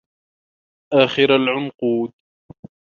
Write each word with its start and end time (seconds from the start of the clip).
آخر 0.93 1.29
العنقود 1.31 2.13